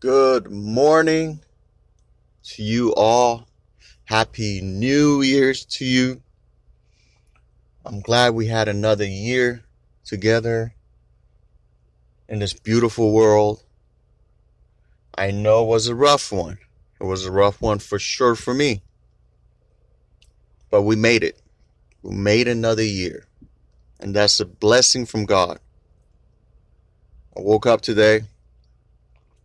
[0.00, 1.40] Good morning
[2.42, 3.48] to you all.
[4.04, 6.20] Happy New Year's to you.
[7.86, 9.64] I'm glad we had another year
[10.04, 10.74] together
[12.28, 13.64] in this beautiful world.
[15.16, 16.58] I know it was a rough one.
[17.00, 18.82] It was a rough one for sure for me.
[20.70, 21.40] But we made it.
[22.02, 23.26] We made another year.
[24.00, 25.60] And that's a blessing from God.
[27.34, 28.24] I woke up today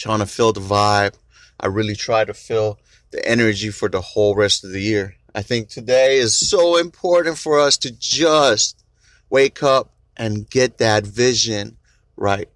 [0.00, 1.14] trying to feel the vibe.
[1.60, 2.78] I really try to feel
[3.10, 5.14] the energy for the whole rest of the year.
[5.34, 8.82] I think today is so important for us to just
[9.28, 11.76] wake up and get that vision
[12.16, 12.48] right.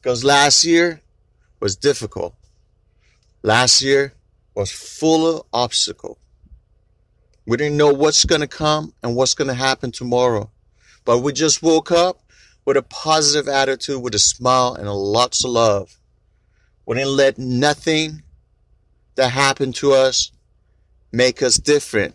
[0.00, 1.00] Because last year
[1.60, 2.34] was difficult.
[3.42, 4.12] Last year
[4.54, 6.18] was full of obstacle.
[7.46, 10.50] We didn't know what's going to come and what's going to happen tomorrow.
[11.06, 12.22] But we just woke up
[12.66, 15.98] with a positive attitude, with a smile and a lots of love.
[16.86, 18.22] We didn't let nothing
[19.14, 20.32] that happened to us
[21.12, 22.14] make us different,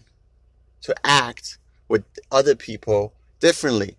[0.81, 3.95] to act with other people differently.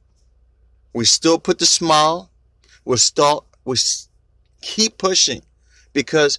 [0.93, 2.31] We still put the smile.
[2.85, 3.77] We still, we
[4.61, 5.43] keep pushing
[5.93, 6.39] because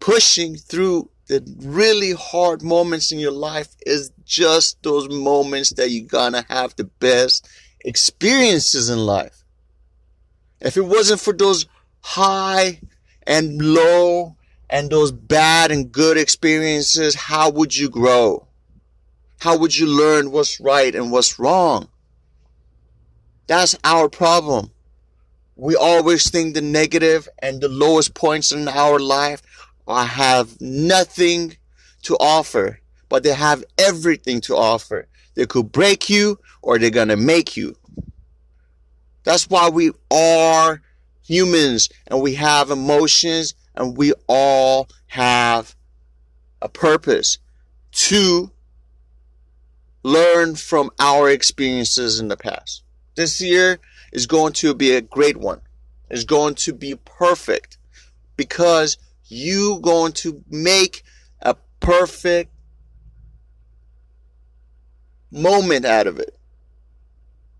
[0.00, 6.06] pushing through the really hard moments in your life is just those moments that you're
[6.06, 7.48] gonna have the best
[7.80, 9.44] experiences in life.
[10.60, 11.66] If it wasn't for those
[12.00, 12.80] high
[13.28, 14.36] and low
[14.70, 18.48] and those bad and good experiences, how would you grow?
[19.38, 21.88] How would you learn what's right and what's wrong?
[23.46, 24.70] That's our problem.
[25.56, 29.42] We always think the negative and the lowest points in our life
[29.86, 31.56] have nothing
[32.02, 35.06] to offer, but they have everything to offer.
[35.34, 37.76] They could break you or they're going to make you.
[39.24, 40.80] That's why we are
[41.28, 45.76] humans and we have emotions and we all have
[46.62, 47.38] a purpose
[47.92, 48.50] to
[50.02, 52.82] learn from our experiences in the past.
[53.14, 53.78] This year
[54.10, 55.60] is going to be a great one.
[56.08, 57.76] It's going to be perfect
[58.36, 58.96] because
[59.26, 61.02] you going to make
[61.42, 62.50] a perfect
[65.30, 66.34] moment out of it.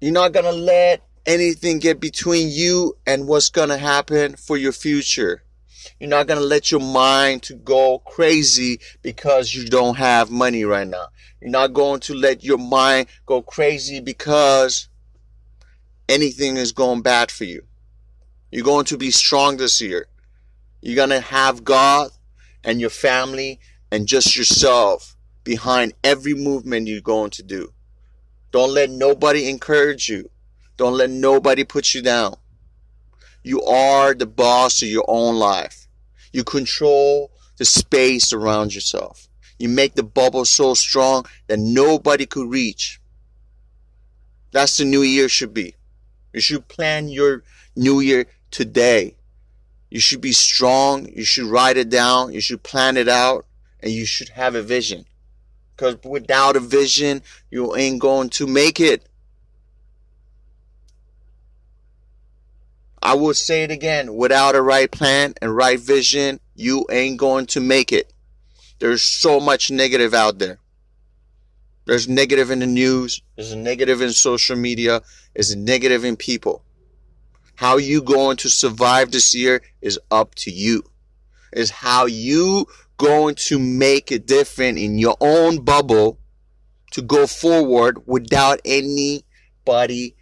[0.01, 4.57] You're not going to let anything get between you and what's going to happen for
[4.57, 5.43] your future.
[6.01, 10.65] You're not going to let your mind to go crazy because you don't have money
[10.65, 11.09] right now.
[11.41, 14.89] You're not going to let your mind go crazy because
[16.09, 17.63] anything is going bad for you.
[18.51, 20.07] You're going to be strong this year.
[20.81, 22.11] You're going to have God
[22.65, 23.61] and your family
[23.91, 25.15] and just yourself
[25.45, 27.75] behind every movement you're going to do.
[28.51, 30.31] Don't let nobody encourage you.
[30.79, 32.37] Don't let nobody put you down.
[33.43, 35.89] You are the boss of your own life.
[36.33, 39.29] You control the space around yourself.
[39.59, 43.01] You make the bubble so strong that nobody could reach.
[44.53, 45.75] That's the new year should be.
[46.33, 47.43] You should plan your
[47.75, 49.17] new year today.
[49.91, 51.09] You should be strong.
[51.09, 52.33] You should write it down.
[52.33, 53.47] You should plan it out
[53.81, 55.07] and you should have a vision.
[55.75, 59.08] Because without a vision, you ain't going to make it.
[63.03, 64.15] I will say it again.
[64.15, 68.13] Without a right plan and right vision, you ain't going to make it.
[68.79, 70.59] There's so much negative out there.
[71.85, 73.23] There's negative in the news.
[73.37, 75.03] There's negative in social media.
[75.35, 76.63] There's negative in people.
[77.55, 80.85] How you going to survive this year is up to you.
[81.53, 82.67] Is how you
[82.99, 86.19] going to make it different in your own bubble
[86.93, 90.15] to go forward without anybody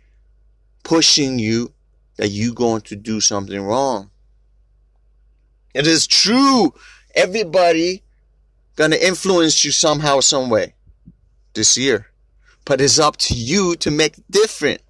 [0.85, 1.73] pushing you
[2.17, 4.11] that you're going to do something wrong.
[5.75, 6.75] It is true.
[7.15, 8.03] Everybody
[8.77, 10.75] gonna influence you somehow, some way
[11.55, 12.09] this year.
[12.65, 14.83] But it's up to you to make different.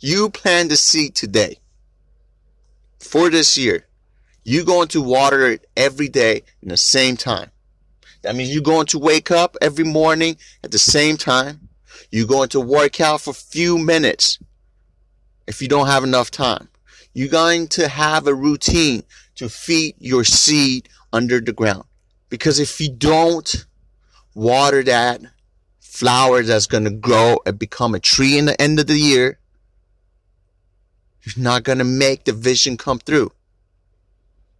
[0.00, 1.58] You plant the seed today
[2.98, 3.86] for this year.
[4.42, 7.50] You're going to water it every day in the same time.
[8.22, 11.68] That means you're going to wake up every morning at the same time.
[12.10, 14.38] You're going to work out for a few minutes
[15.46, 16.68] if you don't have enough time.
[17.12, 19.02] You're going to have a routine
[19.36, 21.84] to feed your seed under the ground.
[22.28, 23.66] Because if you don't
[24.34, 25.20] water that
[25.80, 29.38] flower that's going to grow and become a tree in the end of the year,
[31.22, 33.32] you're not going to make the vision come through.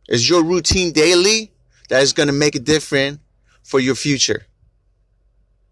[0.08, 1.52] Is your routine daily
[1.88, 3.18] that is going to make a difference
[3.62, 4.46] for your future.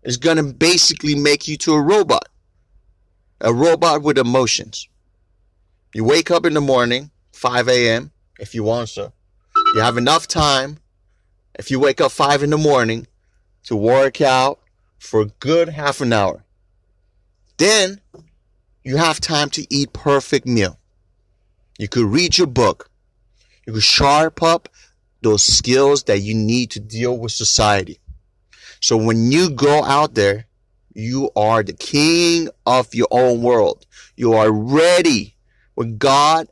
[0.03, 2.29] It's going to basically make you to a robot.
[3.41, 4.89] A robot with emotions.
[5.94, 9.12] You wake up in the morning, 5 a.m., if you want to.
[9.75, 10.79] You have enough time
[11.58, 13.06] if you wake up five in the morning
[13.64, 14.61] to work out
[14.99, 16.44] for a good half an hour.
[17.58, 18.00] Then
[18.85, 20.79] you have time to eat perfect meal.
[21.79, 22.90] You could read your book.
[23.67, 24.69] You could sharp up
[25.20, 27.99] those skills that you need to deal with society.
[28.81, 30.46] So when you go out there,
[30.94, 33.87] you are the king of your own world.
[34.17, 35.37] You are ready
[35.79, 36.49] with God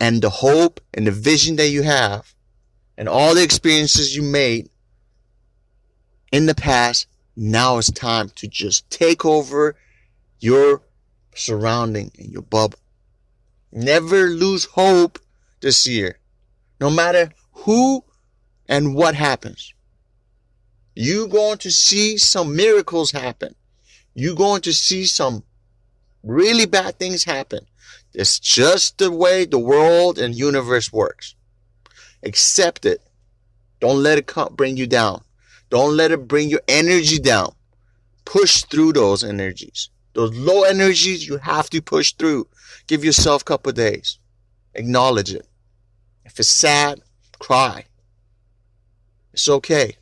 [0.00, 2.34] and the hope and the vision that you have
[2.96, 4.70] and all the experiences you made
[6.32, 7.06] in the past.
[7.36, 9.76] Now it's time to just take over
[10.38, 10.80] your
[11.34, 12.78] surrounding and your bubble.
[13.72, 15.18] Never lose hope
[15.60, 16.18] this year.
[16.80, 18.02] No matter who
[18.66, 19.74] and what happens.
[20.94, 23.54] You're going to see some miracles happen.
[24.14, 25.44] You're going to see some
[26.22, 27.66] really bad things happen.
[28.12, 31.34] It's just the way the world and universe works.
[32.22, 33.02] Accept it.
[33.80, 35.22] Don't let it come, bring you down.
[35.70, 37.54] Don't let it bring your energy down.
[38.24, 39.90] Push through those energies.
[40.12, 42.48] Those low energies you have to push through.
[42.86, 44.18] Give yourself a couple days.
[44.74, 45.46] Acknowledge it.
[46.24, 47.00] If it's sad,
[47.38, 47.86] cry.
[49.32, 49.96] It's okay.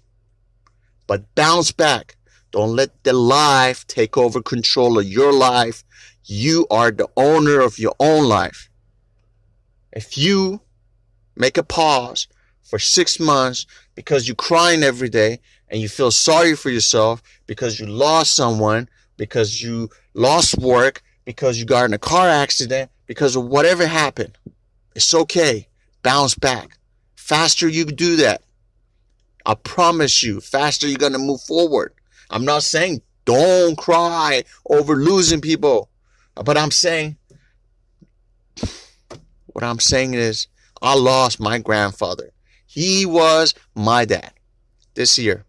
[1.06, 2.16] But bounce back.
[2.50, 5.84] Don't let the life take over control of your life.
[6.24, 8.70] You are the owner of your own life.
[9.92, 10.60] If you
[11.36, 12.26] make a pause
[12.62, 17.78] for six months because you're crying every day and you feel sorry for yourself because
[17.78, 23.36] you lost someone because you lost work, because you got in a car accident, because
[23.36, 24.38] of whatever happened.
[24.94, 25.68] It's okay.
[26.02, 26.78] Bounce back.
[27.16, 28.40] Faster you do that.
[29.44, 31.92] I promise you, faster you're going to move forward.
[32.30, 35.90] I'm not saying don't cry over losing people,
[36.34, 37.16] but I'm saying,
[39.46, 40.46] what I'm saying is,
[40.80, 42.30] I lost my grandfather.
[42.66, 44.32] He was my dad
[44.94, 45.44] this year.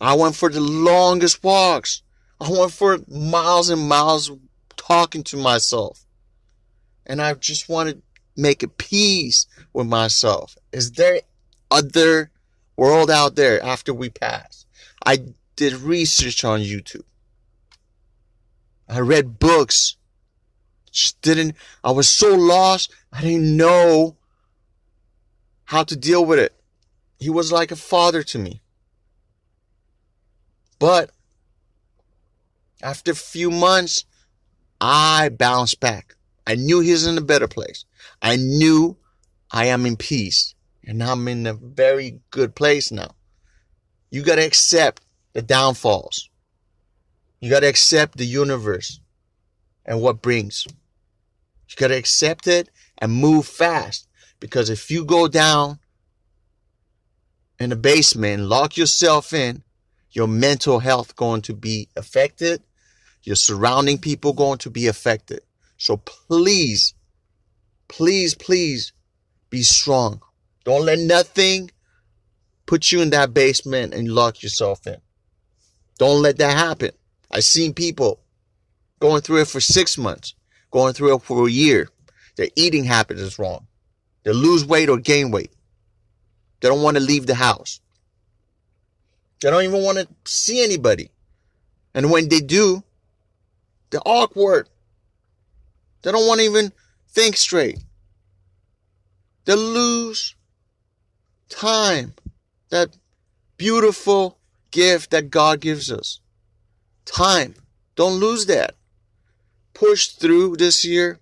[0.00, 2.02] I went for the longest walks.
[2.40, 4.30] I went for miles and miles
[4.76, 6.04] talking to myself.
[7.06, 8.02] And I just wanted to
[8.36, 10.56] make a peace with myself.
[10.72, 11.20] Is there
[11.70, 12.30] other
[12.76, 14.66] world out there after we pass?
[15.04, 15.18] I
[15.56, 17.04] did research on YouTube.
[18.88, 19.96] I read books.
[20.90, 22.92] Just didn't, I was so lost.
[23.12, 24.16] I didn't know
[25.64, 26.54] how to deal with it.
[27.18, 28.62] He was like a father to me.
[30.78, 31.10] But
[32.82, 34.04] after a few months,
[34.80, 36.16] I bounced back.
[36.46, 37.84] I knew he was in a better place.
[38.20, 38.96] I knew
[39.50, 40.53] I am in peace
[40.86, 43.14] and I'm in a very good place now.
[44.10, 45.02] You got to accept
[45.32, 46.28] the downfalls.
[47.40, 49.00] You got to accept the universe
[49.84, 50.66] and what brings.
[51.68, 54.08] You got to accept it and move fast
[54.40, 55.78] because if you go down
[57.58, 59.62] in the basement, lock yourself in,
[60.10, 62.62] your mental health going to be affected,
[63.22, 65.40] your surrounding people going to be affected.
[65.76, 66.94] So please,
[67.88, 68.92] please, please
[69.50, 70.22] be strong.
[70.64, 71.70] Don't let nothing
[72.66, 74.96] put you in that basement and lock yourself in.
[75.98, 76.90] Don't let that happen.
[77.30, 78.20] I've seen people
[79.00, 80.34] going through it for six months,
[80.70, 81.88] going through it for a year.
[82.36, 83.66] Their eating habit is wrong.
[84.24, 85.52] They lose weight or gain weight.
[86.60, 87.80] They don't want to leave the house.
[89.40, 91.10] They don't even want to see anybody.
[91.94, 92.82] And when they do,
[93.90, 94.68] they're awkward.
[96.02, 96.72] They don't want to even
[97.08, 97.78] think straight.
[99.44, 100.33] They lose
[101.48, 102.14] time.
[102.70, 102.96] That
[103.56, 104.38] beautiful
[104.70, 106.20] gift that God gives us.
[107.04, 107.54] Time.
[107.96, 108.74] Don't lose that.
[109.72, 111.20] Push through this year.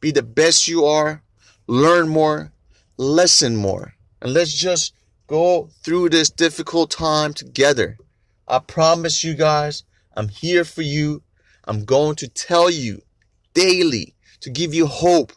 [0.00, 1.22] Be the best you are.
[1.66, 2.52] Learn more.
[2.96, 3.94] Listen more.
[4.20, 4.94] And let's just
[5.26, 7.96] go through this difficult time together.
[8.46, 11.22] I promise you guys, I'm here for you.
[11.64, 13.02] I'm going to tell you
[13.54, 15.32] daily to give you hope,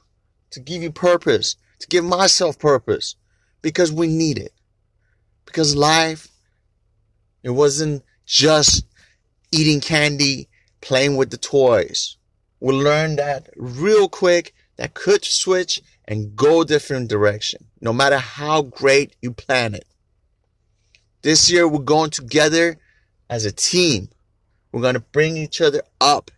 [0.51, 3.15] to give you purpose, to give myself purpose
[3.65, 4.53] because we need it.
[5.43, 6.27] Because life,
[7.41, 8.85] it wasn't just
[9.51, 10.49] eating candy,
[10.81, 12.15] playing with the toys.
[12.59, 18.61] We learned that real quick that could switch and go different direction, no matter how
[18.61, 19.87] great you plan it.
[21.23, 22.77] This year, we're going together
[23.31, 24.09] as a team.
[24.71, 26.29] We're going to bring each other up,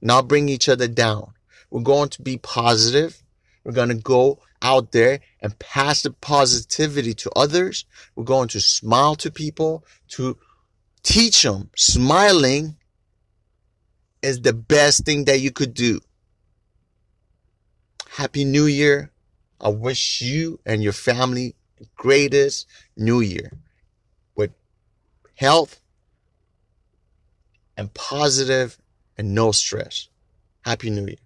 [0.00, 1.32] not bring each other down.
[1.72, 3.20] We're going to be positive.
[3.64, 7.84] We're going to go out there and pass the positivity to others.
[8.14, 10.36] We're going to smile to people, to
[11.02, 12.76] teach them smiling
[14.22, 16.00] is the best thing that you could do.
[18.08, 19.12] Happy New Year
[19.60, 23.52] I wish you and your family the greatest new year
[24.36, 24.52] with
[25.34, 25.80] health
[27.76, 28.78] and positive
[29.16, 30.08] and no stress.
[30.62, 31.16] Happy New Year.